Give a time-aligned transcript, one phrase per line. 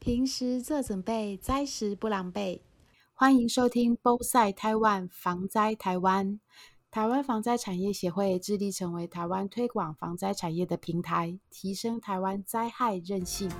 [0.00, 2.62] 平时做准备，灾时不狼狈。
[3.12, 6.40] 欢迎收听 Both Side Taiwan 防灾台湾。
[6.90, 13.50] 台湾防灾产业协会致力成为台湾推广防灾产业的平台，提升台湾灾害韧性。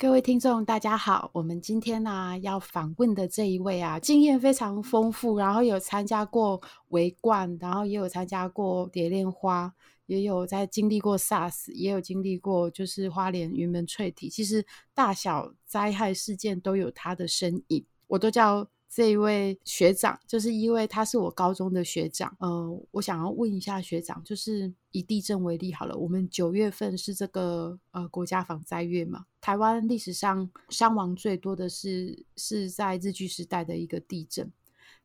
[0.00, 1.28] 各位听众，大家好。
[1.34, 6.58] 我们今天呢要访问的这一位啊，经验非常丰富，然后有参加过
[6.88, 9.70] 围冠，然后也有参加过蝶恋花，
[10.06, 18.66] 也有在经历过 SARS，也有经历过就是花莲云门翠体，其实大小灾害事件都有他的身影，我都叫。
[18.92, 22.36] 这一位学长，就是因为他是我高中的学长。
[22.40, 29.26] 呃，我想要问一下学长，就是以地震为例好了，我们九月份是这个呃国家防灾月嘛？
[29.40, 34.50] 台湾历史上伤亡最多的是是在日据时代的一个地震，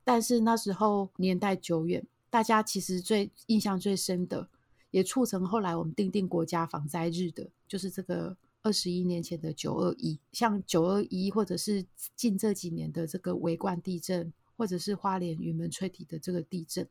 [0.04, 4.50] 但是那时候年代久远，大家其实最印象最深的，
[4.90, 8.36] 也促成后来我们定定国家防灾日的，就是这个。
[8.66, 11.86] 二十一年前的九二一，像九二一，或者是
[12.16, 16.90] 近这几年的这个围冠地震，或者是花莲云门翠体的这个地震，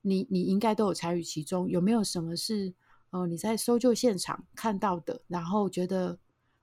[0.00, 1.68] 你你应该都有参与其中。
[1.68, 2.72] 有没有什么是
[3.10, 6.18] 呃你在搜救现场看到的，然后觉得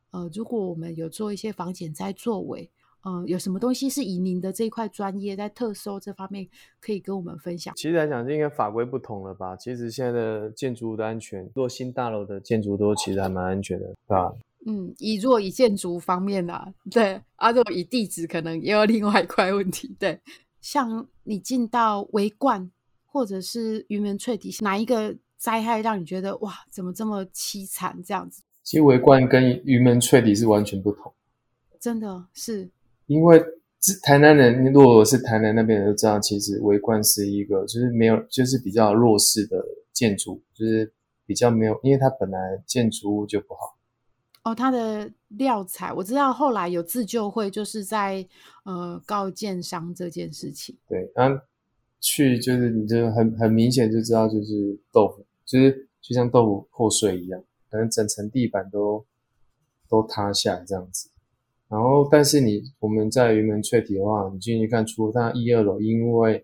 [0.09, 2.71] 呃如果我们有做一些防减灾作为？
[3.05, 6.45] 嗯，有什么东西是以您的这一块专业在特搜这方面
[6.81, 7.73] 可以跟我们分享？
[7.75, 9.55] 其实来讲，应该法规不同了吧？
[9.55, 14.33] 其实现在的建筑物的安全，做新大楼的建筑都其实还蛮安全的，对吧？
[14.65, 19.95] 嗯，以若以建筑方面呢，对，啊，如果以地址可能也有另外一块问题。
[19.97, 20.19] 对，
[20.59, 22.69] 像你进到围冠
[23.05, 28.43] 或者是云门翠底，哪一个灾害让你觉得哇，怎么这么凄惨这样子？
[28.61, 31.13] 其实围冠跟云门翠底是完全不同，
[31.79, 32.69] 真的是。
[33.09, 33.43] 因为
[34.03, 40.93] 台南人，如果是台南那边人都知道，其实围冠是一个就是没有，就是比较弱势的建筑，就是
[41.25, 43.75] 比较没有，因为它本来建筑物就不好。
[44.43, 48.23] 哦，它的料材我知道，后来有自救会，就是在
[48.63, 50.77] 呃告建商这件事情。
[50.87, 51.41] 对，然后
[51.99, 59.03] 去就是你就很很明显就知道，就是豆腐，就是就像豆腐破碎一样，可能整层地板都
[59.89, 61.09] 都塌下这样子。
[61.69, 66.43] 然后，但是你我们在云门翠体的话，你进去看，除了它一二楼，因为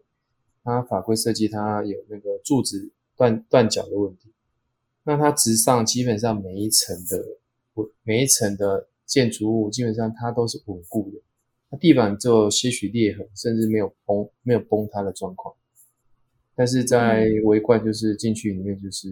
[0.63, 4.31] 它法规设计它有那个柱子断断脚的问题，
[5.03, 7.25] 那它直上基本上每一层的
[8.03, 11.19] 每一层的建筑物基本上它都是稳固的，
[11.71, 15.55] 它地板只有些许裂痕，甚至没有崩没有崩塌的状况。
[16.53, 19.11] 但是在围观就是进去里面就是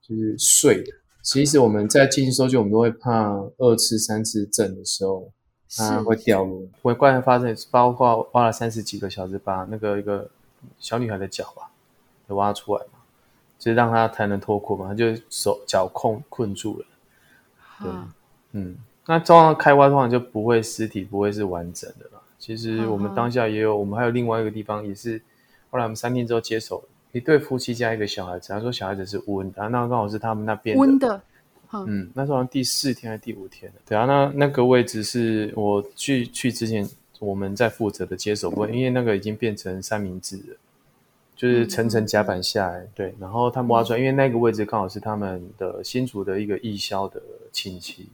[0.00, 0.92] 就是碎的。
[1.30, 5.30] 其实我们在进行搜救，我们都会怕二次、三次震的时候，
[5.76, 6.62] 它会掉落。
[6.84, 10.30] 围观发生，包括挖了三十几个小时，把那个一个
[10.78, 11.70] 小女孩的脚吧，
[12.26, 13.00] 给挖出来嘛，
[13.58, 16.86] 就是让她才能脱困嘛，她就手脚困困住了。
[17.82, 17.90] 对，
[18.52, 22.22] 嗯，那照样开挖，通常就不会尸体不会是完整的了。
[22.38, 25.20] 其实我们当下也有，我们还有另外一个地方也是，
[25.68, 26.82] 后来我们三天之后接手。
[27.18, 31.20] 一对夫妻加一个小孩子，他说小孩子是温的，那刚好是他们那边温的。
[31.70, 40.56] 嗯，那是好像第四天还是第五天对啊，那那个位置是我去去之前我们在负责的接手位，因为那个已经变成三明治了，
[41.36, 42.86] 就是层层甲板下来。
[42.94, 47.20] 对，然后他们挖出来，因为那个位置刚好是他们的新竹的一个义消的
[47.52, 48.08] 亲戚，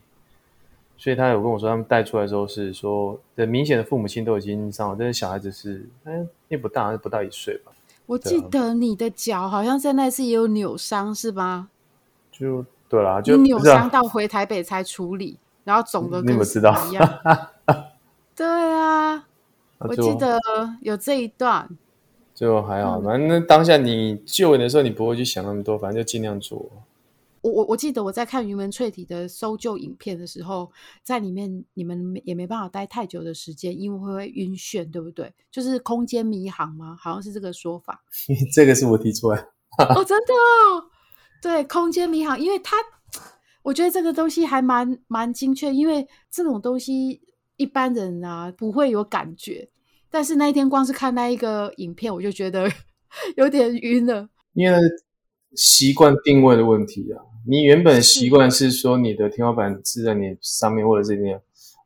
[0.96, 7.70] 所以他有跟我说，他们带出来之后是说，的明显的父母亲都已经上了，但是小孩子是，哎，也不大，不到一岁吧。
[8.06, 11.68] 我记得你的脚好像在那次也有扭伤，是吧？
[12.30, 17.20] 就对啦，就扭伤到回台北才处理，然后肿的跟知道一样。
[18.36, 19.24] 对啊，
[19.78, 20.38] 我记得
[20.80, 21.68] 有这一段。
[22.34, 26.66] 就还好，反正当下你救人的时候，你不会去想那么多，反正就尽量做。
[27.44, 30.72] 我我我记得我在看云门翠体的搜救影片的时候，
[31.02, 35.30] 在里面你们也没办法待太久的时间，因为会会晕眩，对不对？
[35.50, 36.96] 就是空间迷航吗？
[36.98, 38.02] 好像是这个说法。
[38.54, 39.38] 这个是我提出来。
[39.76, 40.88] 哦， 真的哦。
[41.42, 42.76] 对，空间迷航，因为它，
[43.62, 47.20] 我觉得这个东西还蛮蛮精确，因为这种东西
[47.58, 49.68] 一般人啊不会有感觉，
[50.08, 52.66] 但是那一天光是看那一个影片，我就觉得
[53.36, 54.78] 有点晕了，因为
[55.54, 57.20] 习惯定位的问题啊。
[57.46, 61.28] 你原本习惯是说你的天花板是在你上面，或者是你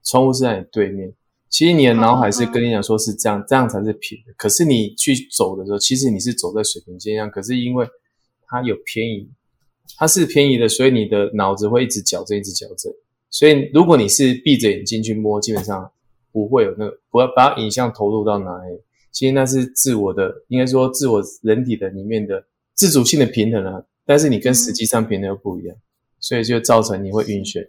[0.05, 1.13] 窗户是在你对面。
[1.49, 4.33] 其实你的脑海是跟你讲说是这样，这样才是平的。
[4.37, 7.89] 可是你去走的时候，其实你是走在水平线上，可是因为
[8.47, 9.29] 它有偏移，
[9.97, 12.93] 它是偏移的，所以你的脑子会一直矫正，一直矫正。
[13.31, 15.91] 所以如果你是闭着眼睛去摸，基本上
[16.31, 18.81] 不会有那个，不要把影像投入到哪里，
[19.11, 22.45] 其实那是自我的，应该说自我人体的里面的
[22.75, 23.83] 自主性的平衡啊。
[24.09, 25.77] 但是你跟实际上平衡又不一样，
[26.19, 27.69] 所以就造成你会晕眩。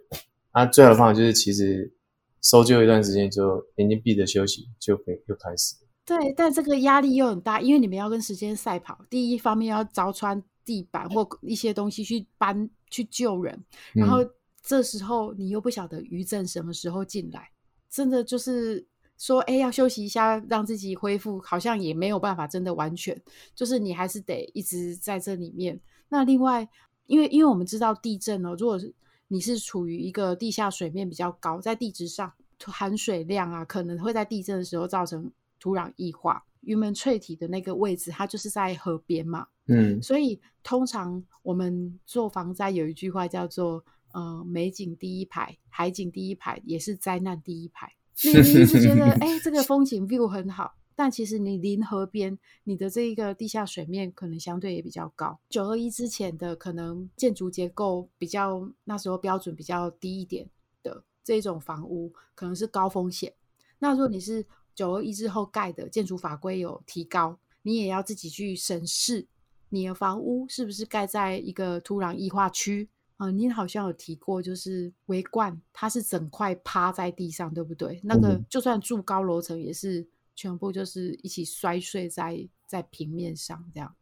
[0.52, 1.92] 啊，最好的方法就是其实
[2.40, 5.74] 搜救一段时间之后，眼睛闭着休息就可以又开始。
[6.06, 9.04] 对，但这个压力又很大，因为你们要跟时间赛跑。
[9.10, 13.62] 第一方面要凿穿地板或一些东西去搬去救人，
[13.92, 14.24] 然后
[14.62, 17.50] 这时候你又不晓得余震什么时候进来，
[17.90, 18.86] 真的就是
[19.18, 23.20] 说，哎，要休息一下，让自己恢复，好像也没有办法真的完全，
[23.54, 25.78] 就是你还是得一直在这里面。
[26.10, 26.68] 那另外，
[27.06, 28.94] 因为因为我们知道地震哦，如果是
[29.28, 35.32] 你是处于一个地下水面比较高，在地质上含水量啊，可能会在地震的时候造成。
[35.62, 39.46] 土壤异化，云门翠体的那个位置，它就是在河边嘛。
[39.66, 43.84] 嗯，所以通常我们做防灾有一句话叫做
[44.14, 47.92] “呃，美景第一排，海景第一排，也是灾难第一排”。
[48.24, 55.40] 你你一直觉得哎，这个风景 view 很好，但其实你临河边，你的这一个地下水面可能相对也比较高。
[55.48, 60.46] 九二一之前的可能建筑结构比较那时候标准比较低一点
[60.82, 63.32] 的这种房屋，可能是高风险。
[63.78, 64.44] 那如果你是
[64.74, 69.26] 九二一之后盖的建筑法规有提高，你也要自己去审视
[69.70, 73.30] 你的房屋是不是盖在一个土壤异化区啊？
[73.30, 77.98] 你好像有提过，就是围冠它是整块趴在地上，对不对？
[78.04, 80.06] 那个就算住高楼层也是
[80.40, 83.94] 全部就是一起摔碎在在平面上，这样。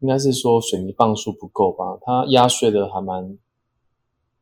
[0.00, 1.98] 应该是说水泥磅数不够吧？
[2.02, 3.38] 它压碎的还蛮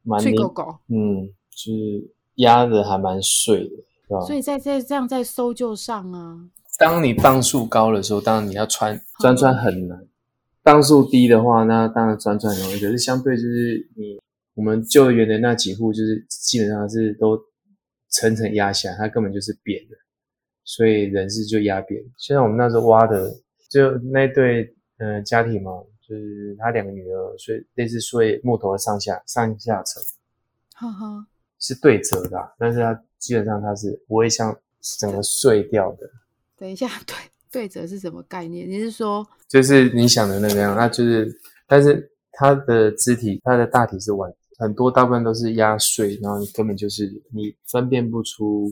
[0.03, 4.21] 蛮碎够够，嗯，就是压的还蛮碎的。
[4.27, 6.51] 所以在在这样在搜救上啊，
[6.81, 9.97] 当你磅数高的时候，当然你要穿钻穿很难；
[10.65, 12.81] 磅数低的话，那当然钻穿很容易。
[12.81, 14.19] 可是相对就是你
[14.55, 17.39] 我们救援的那几户，就是基本上是都
[18.09, 19.97] 层层压下，它根本就是扁的，
[20.67, 21.99] 所以人是就压扁。
[22.19, 23.35] 现在我们那时候挖的，
[23.71, 25.73] 就那对嗯家庭嘛，
[26.07, 30.03] 就是他两个女儿睡类似睡木头的上下上下层，
[30.75, 31.27] 哈哈，
[31.59, 33.03] 是对折的，但是它。
[33.19, 34.57] 基本上它是不会像
[35.01, 36.09] 整个碎掉的。
[36.55, 37.17] 等一下，对
[37.51, 38.69] 对折是什么概念？
[38.69, 40.77] 你是说，就是你想的那个样？
[40.77, 48.71] 那就是，但是它的肢体，它的大体是完，很多大部分都是压碎，然后你根本就是你分辨不出，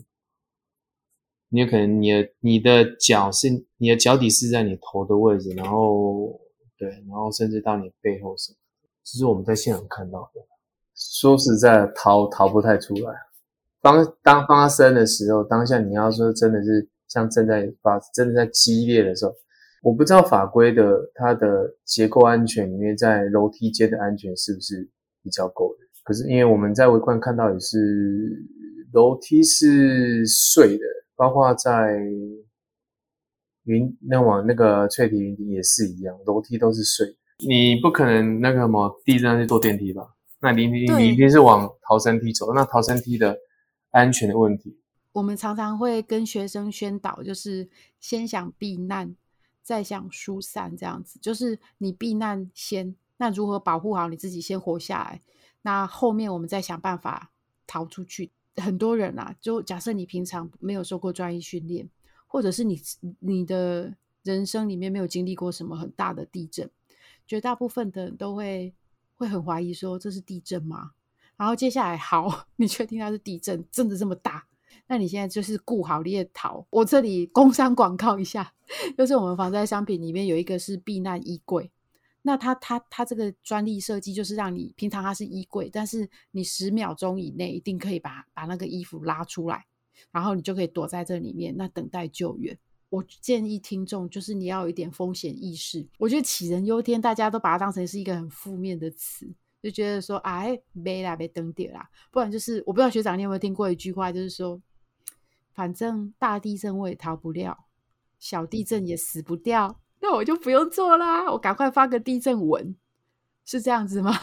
[1.54, 6.36] 你有可能你的你的脚是你的脚底是在你头的位置，然后
[6.76, 8.56] 对，然后甚至到你背后什么，
[9.04, 10.40] 这是我们在现场看到的。
[10.96, 13.14] 说实在，逃逃不太出来。
[13.80, 19.32] 当当发生的时候，当下你要说真的是像正在发，真的在激烈的时候，
[19.84, 24.90] 我不知道法规的它的结构安全里面，在楼梯间的安全是不是
[25.22, 25.86] 比较够的？
[26.02, 28.44] 可是因为我们在围观看到也是
[28.92, 30.84] 楼梯是碎的，
[31.16, 31.98] 包括在
[33.64, 37.16] 云那往那个翠体云顶也是一样，楼梯都是水。
[37.46, 40.14] 你不可能那个什么地震去坐电梯吧？
[40.40, 43.38] 那你你你一定是往逃生梯走，那逃生梯的。
[43.96, 44.76] 安全的问题，
[45.12, 47.70] 我们常常会跟学生宣导，就是
[48.00, 49.14] 先想避难，
[49.62, 51.16] 再想疏散，这样子。
[51.20, 55.22] 就是你避难先，那如何保护好你自己，先活下来，
[55.62, 57.30] 那后面我们再想办法
[57.68, 58.32] 逃出去。
[58.56, 61.88] 很多人啊，就假设你平常没有受过专业训练，
[62.26, 62.80] 或者是你
[63.20, 66.70] 你的人生里面没有经历过什么很大的地震，
[67.26, 68.74] 绝大部分的人都会
[69.16, 70.92] 会很怀疑说，这是地震吗？
[71.36, 73.64] 然后接下来，好， 你确定它是地震？
[73.70, 74.46] 真的这么大？
[74.86, 76.64] 那你现在就是顾好猎逃。
[76.70, 78.52] 我这里工商广告一下，
[78.96, 81.70] 就是我们防灾商品里面有一个是避难衣柜。
[82.26, 89.66] 那它它它这个专利设计就是让你平常它是衣柜，但是你十秒钟以内一定可以把把那个衣服拉出来，
[90.10, 92.58] 然后你就可以躲在这里面，那等待救援。
[92.88, 95.86] 我建议听众就是你要有一点风险意识。
[95.98, 99.28] 我觉得杞人忧天，大家都把它当成是一个很负面的词。
[99.62, 104.60] 就觉得说，哎，没啦，没登点啦，不然就是我不知道学长你有没有听过一句话，就是说，
[105.54, 107.64] 反正大地震我也逃不了，
[108.18, 112.76] 小地震也死不掉，那我就不用做啦，我赶快发个地震文，
[113.46, 114.12] 是这样子吗？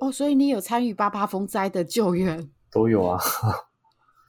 [0.00, 2.50] 哦，所以你有参与八八风灾的救援？
[2.72, 3.20] 都有啊。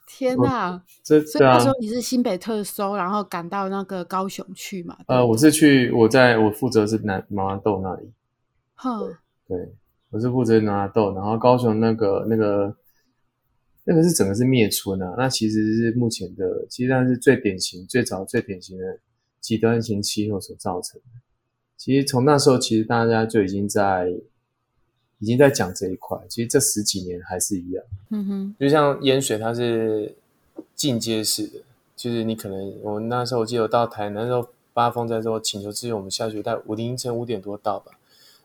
[0.06, 0.80] 天呐！
[1.01, 4.96] 这所以那时候你是新北特搜，然后赶到那个高雄去嘛？
[5.08, 8.12] 呃，我是去，我在我负责是南麻豆那里。
[8.75, 9.16] 哼，
[9.48, 9.74] 对，
[10.12, 12.75] 我是负责麻豆，然后高雄那个那个
[13.91, 15.15] 那个是整个是灭村啊。
[15.17, 18.98] 那其实是目前的，其实那是最典型、最早、最典型的
[19.41, 21.19] 极端型气候所造成的。
[21.75, 24.13] 其实从那时候，其实大家就已经在
[25.19, 26.17] 已经在讲这一块。
[26.29, 27.83] 其实这十几年还是一样。
[28.12, 30.15] 嗯哼，就像淹水，它是
[30.74, 31.60] 进阶式的，
[31.95, 37.91] 就是你可能我那时候我记得我到台南时候，八风在的时候请求支援，我们下去在五凌晨五点多到吧，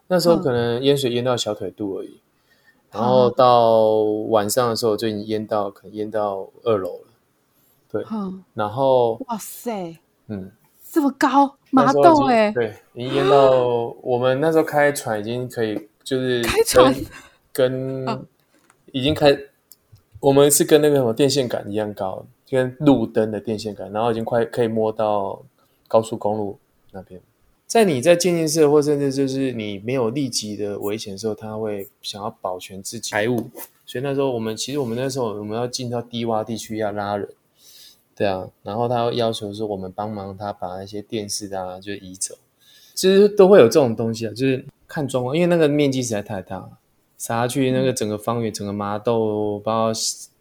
[0.08, 2.18] 那时候可能淹水淹到小腿肚而已，
[2.92, 7.04] 然后到晚上的时候就已经淹到可能淹到二楼了，
[7.90, 10.50] 对，嗯，然后哇塞，嗯，
[10.90, 16.94] 这么高麻豆哎，对，已经淹到我们那时候开船已经可以，就是开船
[17.52, 18.06] 跟
[18.92, 19.36] 已经开，
[20.20, 25.42] 我们是跟那个什么电线杆一样高，就跟路灯的电线杆，然后已经快可以摸到
[25.86, 26.58] 高速公路
[26.92, 27.20] 那边。
[27.66, 33.10] 在你在渐进式，或甚至就是你没有立即的危险的时候，他会想要保全自己。
[33.10, 33.50] 财物，
[33.84, 37.28] 所以那时候我们其实我们那时候我们要进到低洼地区要拉人，
[38.14, 42.36] 对啊，然后他要求说我们帮忙他把那些电视啊就移走，
[42.94, 46.78] 其实都会有这种东西啊，就是看状况，因为那个面积实在太大了，
[47.18, 49.92] 撒下去那个整个方圆整个麻豆，包括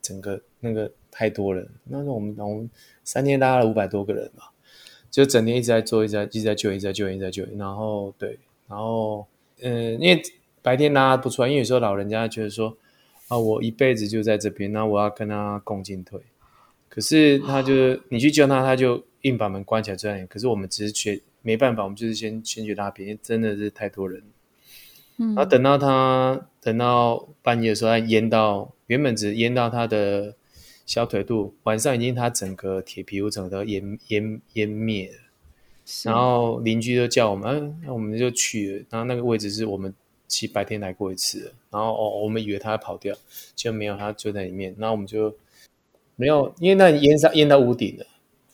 [0.01, 2.69] 整个那个太多人，那时候我们我们
[3.03, 4.51] 三天拉了五百多个人吧，
[5.15, 9.25] 就整天一直在做，一直在一直在救，一直在救，一直在救，然后对，然后
[9.61, 10.21] 嗯，因为
[10.61, 12.75] 白天拉不出来，因为有时候老人家觉得说
[13.29, 16.19] 啊，我一辈子就在这边，那我要跟他共进退。
[16.89, 20.27] 可是他就是你去救他，他就硬把门关起来这样。
[20.27, 24.21] 可是我们只是觉没办法，我们就是先先觉得他便宜，真的是太多人。
[25.15, 30.35] 嗯然后等到他等到半夜的时候，他淹到原本只淹到他的
[30.85, 35.17] 小腿肚，晚上已经他整个铁皮屋整个都淹淹淹灭了。
[36.03, 38.85] 然后邻居就叫我们，嗯，那我们就去了。
[38.89, 39.93] 然后那个位置是我们
[40.27, 41.51] 其实白天来过一次了。
[41.69, 43.15] 然后哦，我们以为他要跑掉，
[43.55, 44.75] 就没有，他就在里面。
[44.77, 45.35] 然后我们就
[46.15, 48.05] 没有，因为那里淹上淹到屋顶了，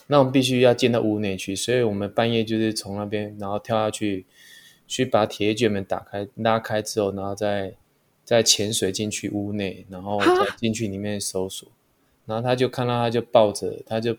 [0.08, 4.26] 那我们必须要进到屋内去，所以我们半夜就是从那边然后跳下去，
[4.88, 7.76] 去把铁卷门打开拉开之后，然后再
[8.26, 11.70] 再潜水进去屋内，然后再进去里面搜索。
[12.32, 14.16] 然后他就看到他就抱着，他就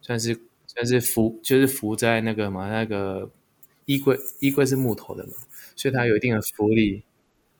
[0.00, 3.28] 算是算是浮，就是浮在那个嘛那个
[3.84, 5.32] 衣柜，衣柜是木头的嘛，
[5.74, 7.02] 所以它有一定的浮力。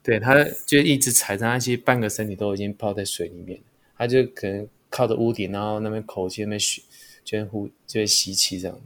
[0.02, 3.58] 对，他就一直踩着，他其实半个身体都已经泡在水里面，
[3.96, 6.82] 他就可能靠着屋顶，然后那边口气那边吸，
[7.24, 8.82] 就会呼就会吸气这样的，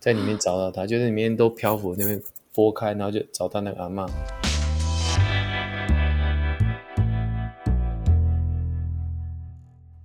[0.00, 2.20] 在里面找到他，就是里面都漂浮，那边
[2.54, 4.41] 拨开，然后就找到那个阿嬷。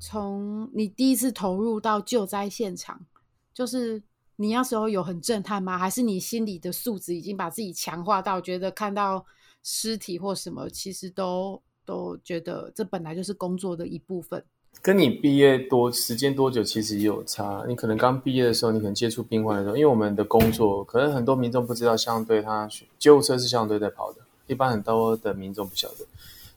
[0.09, 3.05] 从你第一次投入到救灾现场，
[3.53, 4.01] 就是
[4.37, 5.77] 你那时候有很震撼吗？
[5.77, 9.25] 还是你心里的素质已经把自己强化到觉得看到
[9.63, 14.41] 尸体或什么，其实都都觉得这本来就是工作的一部分？
[14.81, 17.65] 跟你毕业多时间多久其实也有差。
[17.67, 26.05] 你可能刚毕业的时候，你可能接触病患的时候，因为我们的工作可能很多民众不知道，相对他救护车是相对在跑的，一般很多的民众不晓得。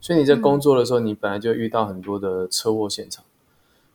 [0.01, 3.25] 所以你在工作的时候，你本来就遇到很多的车祸现场，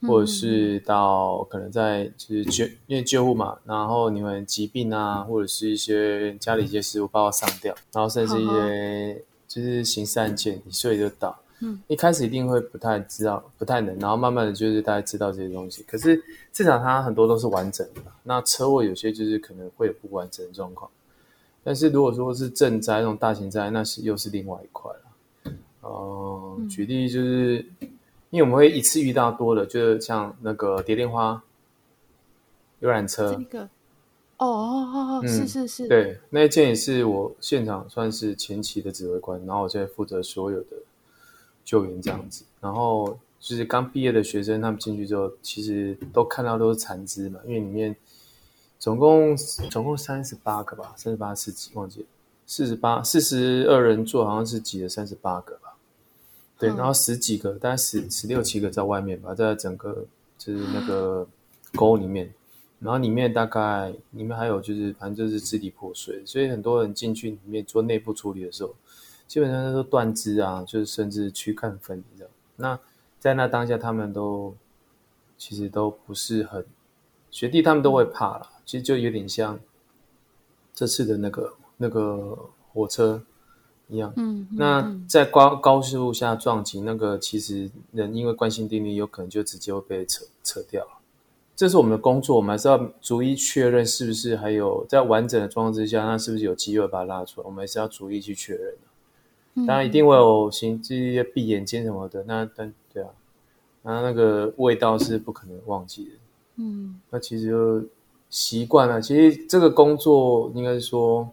[0.02, 11.38] 或者是到可能在就是救因为救护嘛，然后你们疾病啊，或者是一些家里一些事物，包括上吊，然后甚至一些就是刑事案件，你睡就到。
[11.62, 15.84] 嗯，一开始一定会不太知道，不太能，然后慢慢的就是大家知道这些东西。
[15.84, 16.22] 可是
[16.52, 20.92] 至少它很多都是完整的，那车祸有些就是可能会有不完整的状况。
[21.64, 25.54] 但是如果说是赈灾那种大型灾害，那是又是另外一块了。
[25.80, 27.66] 哦、嗯举例就是，
[28.36, 31.42] 因为我们会一次遇到多的，就是像那个蝶恋花
[32.82, 33.62] 游览车，这个，
[34.36, 40.68] 哦哦哦哦，嗯是是是，，对，那一件也是我现场算是前期的指挥官，然后我在负责所有的
[41.64, 42.44] 救援这样子。
[42.60, 47.96] 然后就是刚毕业的学生，他们进去之后，其实都看到都是残肢嘛，因为里面
[48.78, 49.38] 总共
[49.72, 52.08] 总共三十八个吧，三十八四几忘记了，
[52.46, 55.75] 四十八四十二人座好像是挤了三十八个吧，
[56.58, 60.06] 对，嗯然后十几个，大概十十六七个在外面吧，在整个
[60.38, 61.28] 就是那个
[61.76, 62.34] 沟里面。
[62.78, 68.76] 然后里面大概里面还有就是反正就是支离破碎，所以很多人进去里面做内部处理的时候，
[69.28, 72.32] 基本上都断肢啊，就是甚至躯干分离这样。
[72.58, 72.80] 那
[73.18, 74.54] 在那当下，他们都
[75.38, 76.64] 其实都不是很
[77.32, 78.48] 学弟，他们都会怕了。
[78.66, 79.58] 其实就有点像
[80.74, 82.38] 这次的那个那个
[82.72, 83.24] 火车
[83.88, 84.14] 一样。
[84.16, 90.92] 嗯，嗯那嗯在高高速路下撞击，那个其实人因为惯性定律，有可能就直接会被扯扯掉了。
[91.56, 97.46] 这是我们的工作，我们还是要逐一确认是不是还有在完整的状况之下，那是不是有机会把它拉出来？
[97.46, 98.74] 我们还是要逐一去确认
[99.66, 103.10] 当然一定会有行这些闭眼睛什么的，那但对啊，
[103.84, 106.12] 那那个味道是不可能忘记的。
[106.58, 107.88] 嗯那其实就
[108.30, 109.02] 习惯了。
[109.02, 111.30] 其实这个工作应该说，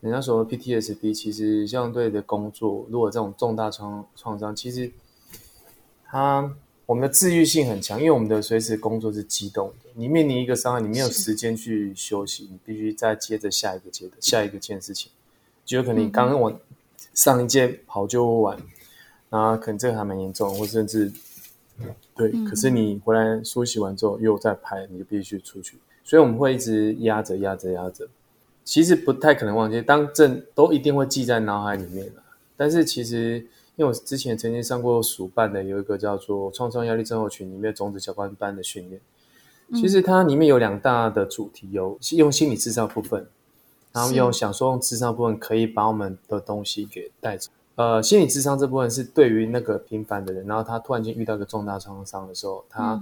[0.00, 4.90] 人家说 PTSD 其实相对的工作，如果这种重大创创伤，其实
[6.04, 6.54] 它
[6.86, 9.90] 我们的治愈性很强，因为我们的随时工作是机动的。
[9.94, 15.10] 你面临一个伤害，你没有时间去休息，你必须再接着下一个阶段，下一个件事情。
[15.64, 16.60] 就有可能你刚刚我
[17.12, 18.56] 上一届跑就完，
[19.28, 21.12] 然后可能这个还蛮严重，或甚至
[22.14, 25.76] 对，可是你回来梳洗完之后又在拍，你就必须出去。
[26.04, 28.08] 所以我们会一直压着压着压着，
[28.68, 32.22] 其实不太可能忘记，当正都一定会记在脑海里面的。
[32.54, 33.38] 但是其实，
[33.76, 39.00] 因为我之前曾经上过署办的有一个叫做创伤压力症候群里面种子教官班的训练，
[39.72, 43.26] 其实它里面有两大的主题，有用心理智商部分，
[43.90, 47.50] 然后用想说用智商部分可以把我们的东西给带走。
[47.76, 53.00] 呃，心理智商这部分是对于那个平凡的人，然后他突然间遇到一个重大创伤的时候，他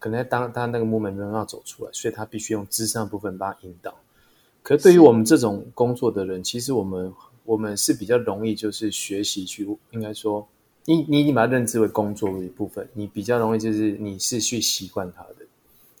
[0.00, 3.94] 可能在当他那个 moment 没有要走出来，所以他必须用智商部分把他引导。
[4.62, 7.12] 可对于我们这种工作的人，其实我们
[7.44, 10.46] 我们是比较容易就是学习去，应该说，
[10.84, 15.36] 你你已经把它认知为工作的一部分，你比较容易就是你是去习惯它的。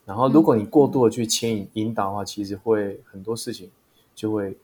[0.04, 3.70] 然后如果你过度的去牵引引导的话，其实会很多事情
[4.14, 4.56] 就会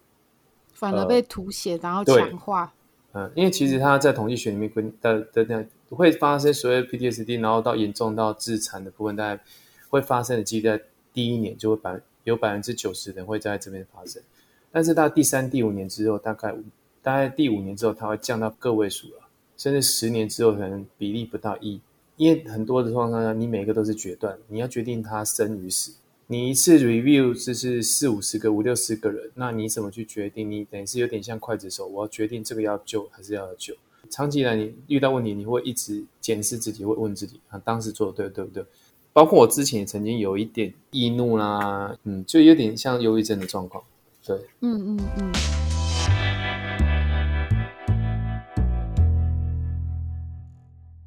[0.75, 2.73] 反而被凸显，然后强化。
[3.13, 5.65] 嗯，因为其实他在统计学里面跟的的那
[5.97, 9.43] 会发生所谓 PTSD，然后到严重到自残的部分，大概
[9.89, 10.83] 会发生的几率在
[11.19, 14.23] 第一年就会百有百分之九十的人会在这边发生，
[14.71, 16.55] 但是到第三、第五年之后，大概
[17.03, 21.81] 大概第五年之后，它会降到个位数了，甚至十年之后可能比例不到一，
[22.17, 25.95] 因为很多的创伤，你每个都是决断，你要决定他生与死。
[26.29, 30.49] 你一次 review 就是四五十个、五六十个人，那你怎么去决定？
[30.49, 33.75] 你等于是有点像刽子手，我要决定这个要救还是要救。
[34.09, 38.65] 长期来，你遇到问题，你会一直检视自己，会问自己啊，当时做的对对不对？
[39.19, 43.83] 包括我之前也曾经有一点易怒啦，嗯，就有点像忧郁症的状况。
[44.25, 45.33] 对，嗯嗯嗯。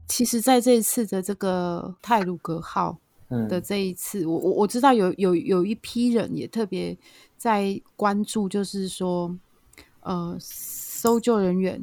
[0.10, 2.98] 其实，在这一次的这个泰鲁格号。
[3.48, 6.94] 的这一次，我我我知道有有有一批人也特别
[7.38, 9.34] 在关注，就是说，
[10.02, 11.82] 呃，搜救人员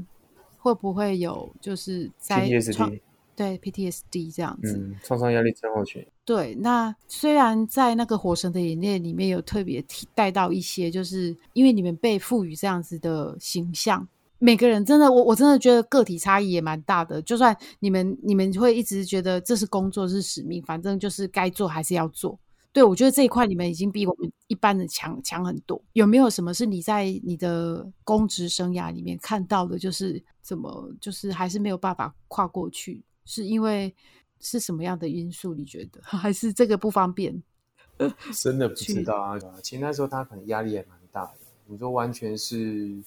[0.59, 2.93] 会不会有就是在创
[3.39, 6.05] 对 PTSD 这样子，创伤压力症候群。
[6.25, 14.09] 对，那虽然在那个《火神的演练》里面有特别提带到一些，就是因为你们被赋予这样子的形象。
[14.41, 17.23] 每个人真的，我我真的觉得个体差异也蛮大的。
[17.23, 22.37] 就算你们你们会一直觉得这是工作是使命，反正就是该做还是要做。
[22.73, 25.81] 对我觉得这一块你们已经比我们一般的强强很多。
[25.93, 29.79] 有没有什么是你在你的公职生涯里面看到的？
[29.79, 33.03] 就是怎么就是还是没有办法跨过去？
[33.29, 33.95] 是因为
[34.41, 35.55] 是什么样的因素？
[35.55, 37.43] 你觉得 还是这个不方便？
[38.41, 39.39] 真的不知道啊。
[39.63, 41.33] 其实那时候他可能压力也蛮大的。
[41.67, 43.03] 你说完全是。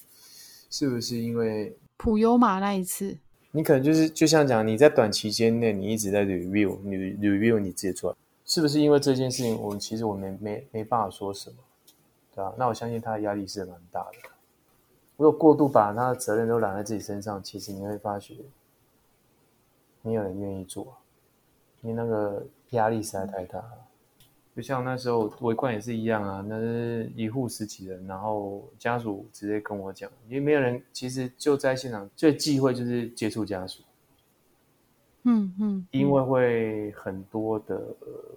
[0.74, 3.18] 是不是因为普优马那一次？
[3.52, 9.62] 你可能就是就像讲，你在短期间内你一直在 review，你 review 你自己做，是不是因为这件事情？
[9.62, 11.58] 我们其实我没没没办法说什么，
[12.34, 12.54] 对啊？
[12.58, 14.30] 那我相信他的压力是蛮大的。
[15.18, 18.36] 如果过度把他的责任都揽在自己身上，其实你会发觉
[20.02, 20.98] 没有人愿意做，
[21.82, 23.78] 因为那个压力实在太大了。
[24.54, 33.82] 就像那时候围观也是一样啊，那是一户十几人，然后家属直接跟我讲，因为没有人，其实就在现场最忌讳就是接触家属，
[35.24, 37.82] 嗯嗯，因为会很多的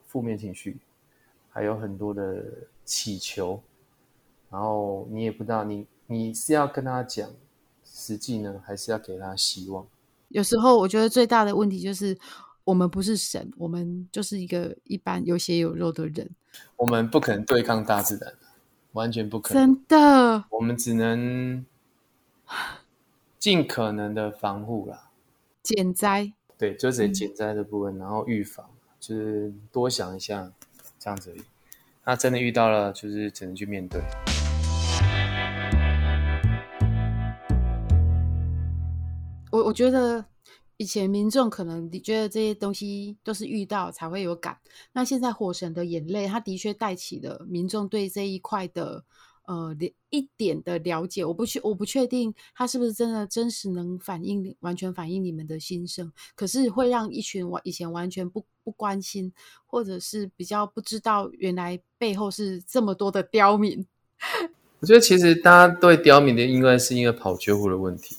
[0.06, 0.78] 负面情绪，
[1.50, 2.44] 还有很多的
[2.84, 3.60] 祈求，
[4.50, 7.28] 然后你也不知道你你是要跟他讲
[7.84, 9.84] 实际呢，还是要给他希望？
[10.34, 12.16] 有时候我觉得最大的问题就是。
[12.66, 16.30] 我们不是神，我们就是一个一般有血有肉的人。
[16.76, 18.32] 我们不可能对抗大自然，
[18.92, 19.66] 完全不可能。
[19.66, 21.62] 真的，我们只能
[23.38, 25.10] 尽可能的防护啦，
[25.62, 26.32] 减灾。
[26.56, 28.66] 对，就是减灾的部分，然后预防，
[28.98, 30.50] 就是多想一下
[30.98, 31.42] 这样子而已。
[32.06, 34.00] 那真的遇到了，就是只能去面对。
[39.64, 40.24] 我觉得。
[40.76, 44.58] 以前民众可能你觉得这些东西都是遇到才会有感，
[44.92, 49.04] 那现在《火神的眼泪》它的确带起了民众对这一块的
[49.46, 49.72] 呃
[50.10, 51.24] 一点的了解。
[51.24, 59.32] 我不确我不确定它是不是真的真实能反映完全反映你们的心声，可是会让一群完以前完全不不关心
[59.66, 63.86] 或者是比较不知道原来背后是这么多的刁民。
[64.80, 68.16] 我觉得其实大家对刁民的应该是因为跑救护的问题。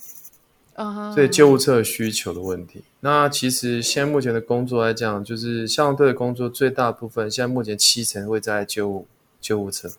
[1.13, 9.05] 所以救护车需求的问题，那其实现在目前的工作来讲，就是消防队的工作最大部分，现在目前七成会在救
[9.39, 9.89] 救护车，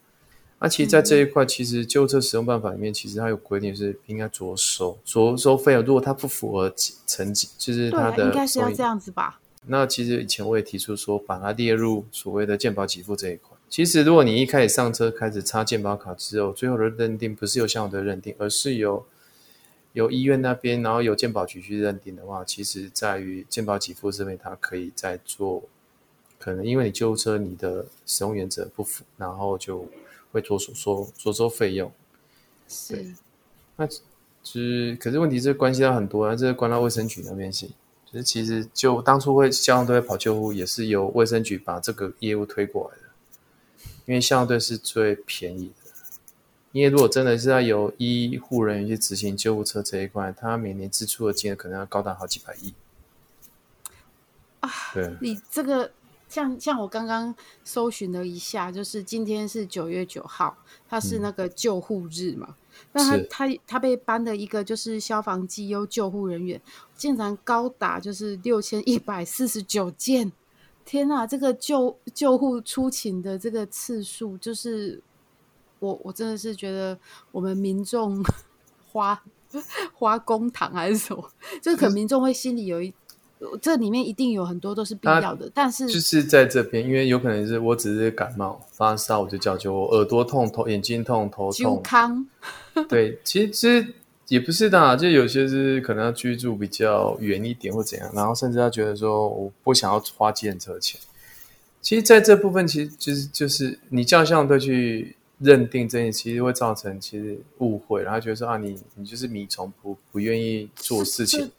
[0.59, 5.83] 那其实，在这一块，其实救护车使用办法里面，其实它有规定是应该着收着收费用。
[5.83, 6.71] 如果它不符合
[7.07, 9.41] 层级，就是它的应该是要这样子吧。
[9.67, 13.57] 那其实以前我也提出说，把它列入所谓的健保给付这一块。
[13.69, 19.05] 其实，如果你一开始上车开始插健保卡之后，最后的认定不是由向导认定，而是由
[19.97, 25.63] 由医院那边，然后由健保局去认定的话，其实在于健保给付这边，它可以再做。
[26.39, 29.89] 可能因为你救护车你的使用原则不符，然后就
[30.33, 31.91] 会做手收收收费用。
[32.69, 33.15] 是，
[33.77, 34.03] 那其
[34.43, 37.69] 实可是问题是关系到很多啊，这是关到卫生局那边去。
[38.05, 43.05] 就是其实就当初会消防队跑救护，也是由卫生局把这个业务推过来的。
[44.05, 45.86] 因为消防队是最便宜的，
[46.77, 52.75] 因为如果真的是要由医护人员去执行救护车这一块，他每年支出的金额可能要高达好几百亿。
[54.61, 55.91] 啊，对，你这个。
[56.29, 60.59] 像像我刚刚搜寻了一下，就是今天是九月九号，
[60.89, 62.57] 它是那个救护日嘛。
[62.91, 66.61] 那他他他被颁的一个就是消防绩优救护人员，
[66.97, 70.33] 竟然高达就是六千一百四十九件。
[70.85, 75.01] 天呐，这个救救护出勤的这个次数，就是
[75.87, 76.99] 我我真的是觉得
[77.33, 78.23] 我们民众
[78.91, 79.23] 花
[79.95, 81.31] 花公堂还是什么，
[81.63, 82.93] 就是可能民众会心里有一。
[83.61, 91.83] 这里面一定有很多都是必要的，但是就是在这边，因为有可能是我只是感冒发烧，我就叫救；我耳朵痛、头眼睛痛、头痛。
[91.83, 92.27] 康。
[92.89, 93.87] 对，其实
[94.29, 100.99] 也不是的，就有些是可能要居住比较远一点或怎样，然后甚至他觉得说我不想要花计程车钱。
[101.83, 111.51] 其实在这部分，其实就是就是你叫相对去认定这件，其实会造成其实误会，然后觉得说啊，你你就是米虫，不不愿意做事情。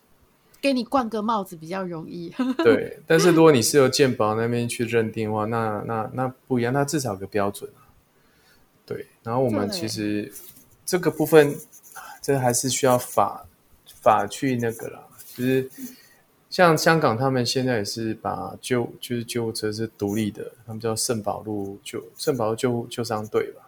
[0.60, 2.34] 给你冠个帽子比较容易。
[2.66, 7.86] 对，但是如果你是由鉴宝那边去认定的话，那那那不一样，那至少有个标准啊。
[8.84, 10.34] 对，然后我们其实
[10.84, 11.56] 这个部分，
[12.24, 13.46] 这还是需要法
[14.02, 15.08] 法去那个啦。
[15.36, 15.70] 就是
[16.50, 23.66] 像香港，他们现在也是把救就是救护车是独立的，他们叫圣保路救圣保路救救伤队吧。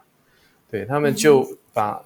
[0.70, 2.04] 对他们就把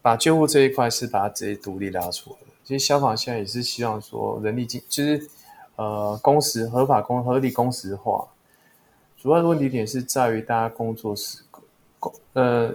[0.00, 2.36] 把救护这一块是把它直接独立拉出来。
[2.64, 5.28] 其实消防现在也是希望说人力进，就是
[5.76, 8.28] 呃工时合法工合理工时化。
[9.18, 11.38] 主要的问题点是在于大家工作时
[12.00, 12.74] 工呃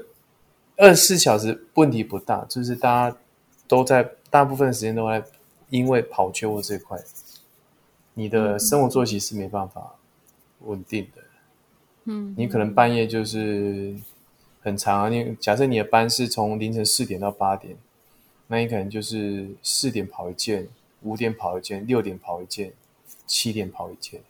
[0.77, 3.17] 二十四小时问题不大，就是大家
[3.67, 5.21] 都在大部分时间都在
[5.69, 6.97] 因为跑救护这块，
[8.13, 9.95] 你的生活作息是没办法
[10.61, 11.21] 稳定的。
[12.05, 13.93] 嗯，你可能半夜就是
[14.67, 15.09] 很长啊。
[15.09, 17.75] 你假设你的班是从凌晨四点到八点。
[18.49, 20.69] 那你可能就是四点跑一件，
[21.01, 22.71] 五点跑一件，六点跑一件，
[23.25, 24.21] 七点跑一件，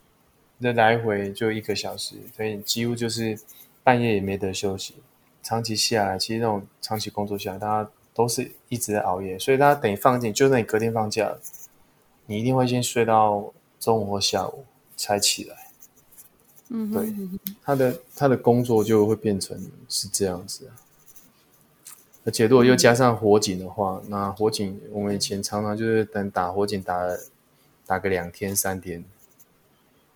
[0.60, 3.40] 这来回就一个小时，所以几乎就是
[3.84, 4.96] 半夜也没得休息。
[5.44, 11.38] 长期下来，其实那种长期工作下来，大家都是一直在熬夜，所以大家等于放假，就算你隔天放假，
[12.26, 15.67] 你一定会先睡到中午或下午才起来。
[16.70, 17.14] 嗯，对，
[17.64, 20.76] 他的他的工作就会变成是这样子啊。
[22.26, 27.02] 而且如果又加上火警的话，那火警我们以前常常就是等打火警打
[27.86, 29.06] 打个两天三天，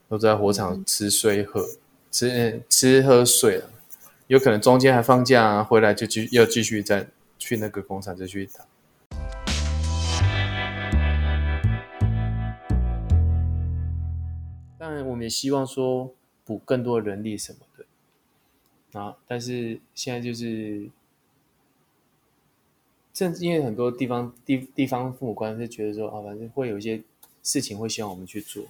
[0.10, 1.66] 都在火场吃睡喝
[2.12, 3.70] 吃吃喝睡了，
[4.28, 7.08] 有可能中间还放假回来就继要继续再
[7.40, 8.66] 去那个工厂再去打。
[14.78, 16.14] 当然，我们也希望说
[16.46, 20.90] 补更多人力什么的啊，但是现在就是。
[23.14, 27.04] 甚至因为很多地方地地方父母官是觉得说啊，反正会有一些
[27.44, 28.64] 事情会希望我们去做。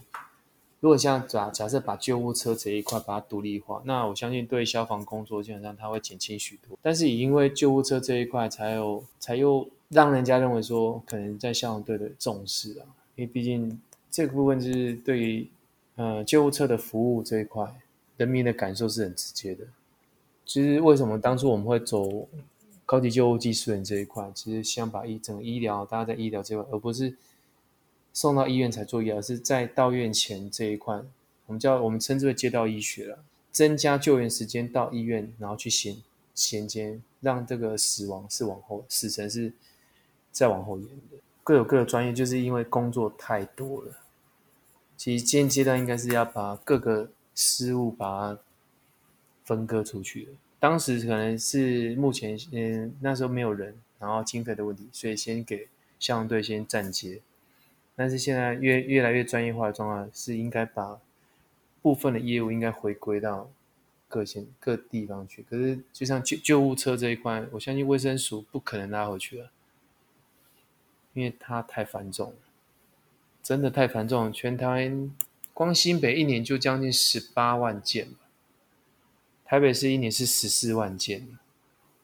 [0.80, 6.76] 如果像假假设把救护车这一块把它独立化，那我相信对消防工作基本上它会减轻许多。
[6.82, 12.84] 但是也因为救护车这一块，才有才又让人家认为说，可能在消防队的重视啊，
[13.16, 13.80] 因为毕竟
[14.10, 15.48] 这个部分就是对于
[15.96, 17.76] 呃救护车的服务这一块，
[18.18, 19.66] 人民的感受是很直接的。
[20.46, 22.28] 其实为什么当初我们会走？
[22.84, 27.16] 高级救护技术人这一块，其实希望把医整个医疗，大家在医疗这块，而不是
[28.12, 31.02] 送到医院才做医疗，是在到院前这一块，
[31.46, 35.96] 我们叫我们称之为街道医学了，增加救援时间到医院，然后去衔
[36.36, 39.54] 衔接，让这个死亡是往后，死神是
[40.30, 41.18] 再往后延的。
[41.46, 43.94] 各有各的专业，就是因为工作太多了。
[45.02, 48.40] 其实现阶段应该是要把各个失误把它
[49.44, 50.32] 分割出去的。
[50.60, 57.20] 当时可能是目前，嗯，那时候没有人，然后经费的问题，所以先给消防队先暂接。
[57.96, 61.00] 但是现在越越来越专业化的状况，是应该把
[61.82, 63.50] 部分的业务应该回归到
[64.08, 65.44] 各县各地方去。
[65.50, 69.50] 可是就像救救护车这一块，我相信卫生署不可能拉回去了，
[71.16, 72.36] 因为它太繁重了，
[73.42, 74.32] 真的太繁重了。
[74.32, 74.92] 全台
[75.54, 78.10] 光新北一年就将近十八万件，
[79.46, 81.38] 台北市一年是十四万件，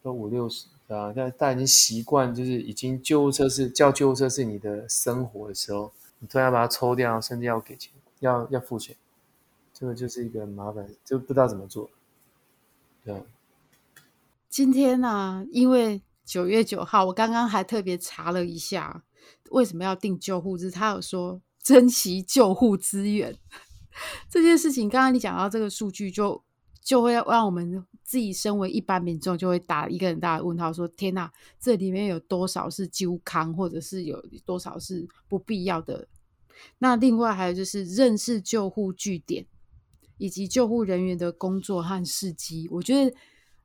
[0.02, 1.14] 都五六十啊。
[1.16, 8.96] 但大家已经习惯，就是已经救护车是叫救护车是你的生活的时候，你突然把它抽掉，甚至要给钱，要要付钱。
[9.74, 11.90] 这个就是一个麻烦，就不知道怎么做。
[13.06, 13.22] 对，
[14.50, 19.04] 今天呢，因为九月九号，我刚刚还特别查了一下，
[19.52, 20.70] 为什么要订救护资？
[20.72, 23.36] 他有说珍惜救护资源
[24.30, 24.88] 这件事情。
[24.90, 26.44] 刚刚你讲到这个数据，就
[26.82, 36.08] 就会让我们自己身为一般民众，就会打一个很大的问号：说天哪，这里面有多少是纠康，或者是有多少是不必要的？
[36.80, 39.46] 那另外还有就是认识救护据点。
[40.20, 43.16] 以及救护人员的工作和事迹，我觉得，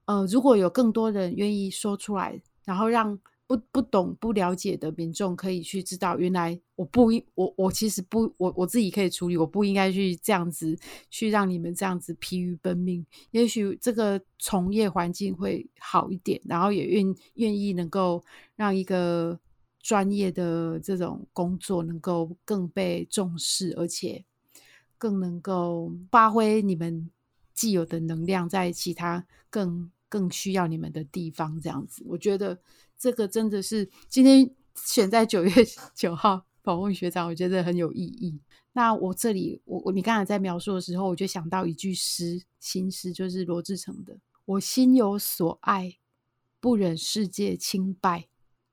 [0.05, 3.19] 呃，如果有更多人愿意说出来，然后让
[3.57, 10.79] 不不懂、不了解的民众可以去知道，原来我不应我我其实不我我自己可以处理，我不应该去这样子
[11.11, 13.05] 去让你们这样子疲于奔命。
[13.33, 18.25] 也许这个从业环境会好一点，然后也愿愿意能够
[18.57, 19.39] 让一个
[19.81, 24.25] 专业的这种工作能够更被重视，而且。
[24.99, 27.11] 更能够发挥你们
[27.53, 32.57] 既有的能量，在其他更更需要你们的地方，这样子，我觉得
[33.03, 35.51] 这个真的是今天选在九月
[35.93, 38.39] 九号访问学长，我觉得很有意义。
[38.75, 45.97] 那我这里，我我你刚才在描述的时候，我就想到一句诗，新诗就是罗志诚的：“我心有所爱，
[46.61, 48.29] 不忍世界倾败，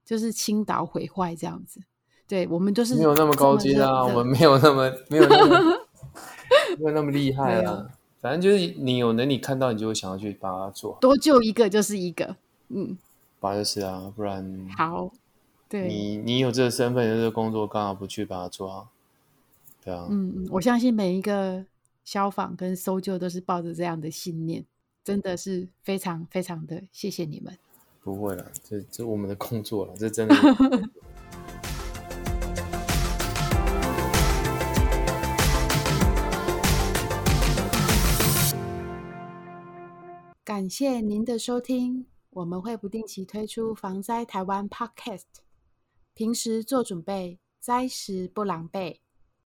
[0.06, 1.82] 就是倾倒毁坏这样子。”
[2.30, 5.58] 对我们都是没有那么高阶啊，我们没有那么 没有那么。
[6.78, 7.88] 没有那么厉害啊，
[8.22, 12.36] 反正就是你有能力看到，你就会想要去把它做多救一个就是一个，
[12.70, 12.96] 嗯，
[13.40, 15.12] 把就是啊，不然好，
[15.68, 18.90] 对，你你有这个身份，有这个工作，干嘛不去把它做好？
[19.84, 21.66] 对啊，嗯嗯，我相信每一个
[22.04, 24.66] 消防跟搜救都是抱着这样的信念，
[25.04, 27.58] 真的是非常非常的谢谢你们。
[28.04, 30.36] 不会了，这这我们的工作了，这真的。
[40.44, 45.24] 感谢您的收听，我们会不定期推出防灾台湾 Podcast，
[46.14, 49.00] 平时做准备，灾时不狼狈。